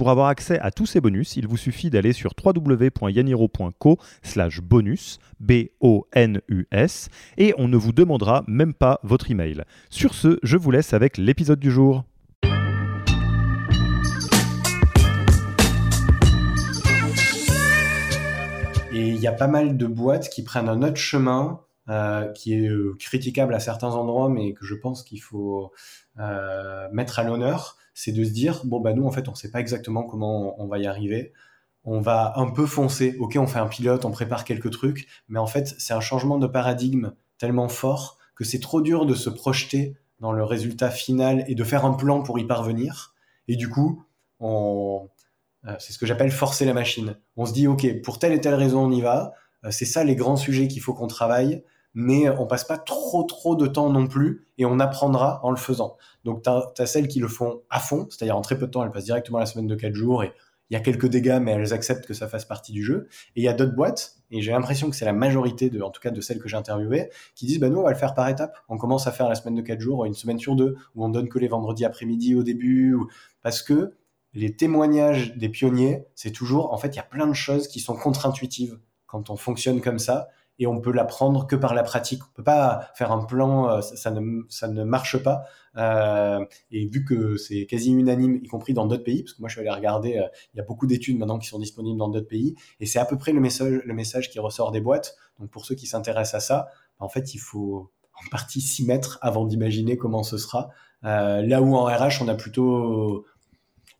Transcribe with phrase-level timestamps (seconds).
[0.00, 5.18] Pour avoir accès à tous ces bonus, il vous suffit d'aller sur www.yaniro.co slash bonus,
[5.40, 9.62] B-O-N-U-S, et on ne vous demandera même pas votre email.
[9.90, 12.04] Sur ce, je vous laisse avec l'épisode du jour.
[18.94, 21.60] Et il y a pas mal de boîtes qui prennent un autre chemin
[22.34, 25.72] qui est euh, critiquable à certains endroits, mais que je pense qu'il faut
[26.18, 29.50] euh, mettre à l'honneur c'est de se dire bon bah nous en fait on sait
[29.50, 31.32] pas exactement comment on, va y arriver.
[31.84, 33.16] On va un peu foncer.
[33.18, 36.38] Ok, on fait un pilote, on prépare quelques trucs, mais en fait c'est un changement
[36.38, 41.44] de paradigme tellement fort que c'est trop dur de se projeter dans le résultat final
[41.48, 43.14] et de faire un plan pour y parvenir.
[43.48, 44.04] Et du coup,
[44.42, 47.16] euh, c'est ce que j'appelle forcer la machine.
[47.36, 49.34] On se dit, OK, pour telle et telle raison, on y va.
[49.64, 51.62] Euh, c'est ça les grands sujets qu'il faut qu'on travaille
[51.94, 55.56] mais on passe pas trop trop de temps non plus et on apprendra en le
[55.56, 55.96] faisant.
[56.24, 58.84] Donc tu as, celles qui le font à fond, c'est-à-dire en très peu de temps,
[58.84, 60.32] elles passent directement la semaine de 4 jours et
[60.70, 63.08] il y a quelques dégâts, mais elles acceptent que ça fasse partie du jeu.
[63.34, 65.90] Et il y a d'autres boîtes, et j'ai l'impression que c'est la majorité, de, en
[65.90, 68.14] tout cas de celles que j'ai interviewées, qui disent bah, nous, on va le faire
[68.14, 68.56] par étapes.
[68.68, 71.08] On commence à faire la semaine de 4 jours, une semaine sur deux, où on
[71.08, 72.96] donne que les vendredis après-midi au début,
[73.42, 73.94] parce que
[74.32, 77.80] les témoignages des pionniers, c'est toujours, en fait, il y a plein de choses qui
[77.80, 80.28] sont contre-intuitives quand on fonctionne comme ça
[80.60, 82.22] et on peut l'apprendre que par la pratique.
[82.22, 85.44] On peut pas faire un plan, euh, ça, ne, ça ne marche pas.
[85.76, 89.48] Euh, et vu que c'est quasi unanime, y compris dans d'autres pays, parce que moi
[89.48, 92.08] je suis allé regarder, euh, il y a beaucoup d'études maintenant qui sont disponibles dans
[92.08, 95.16] d'autres pays, et c'est à peu près le message, le message qui ressort des boîtes.
[95.38, 99.18] Donc pour ceux qui s'intéressent à ça, en fait il faut en partie s'y mettre
[99.22, 100.68] avant d'imaginer comment ce sera.
[101.02, 103.24] là où en RH on a plutôt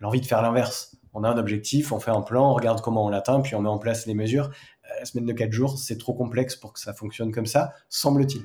[0.00, 0.96] l'envie de faire l'inverse.
[1.12, 3.62] On a un objectif, on fait un plan, on regarde comment on l'atteint, puis on
[3.62, 4.50] met en place les mesures
[5.06, 8.44] semaine de 4 jours, c'est trop complexe pour que ça fonctionne comme ça, semble-t-il.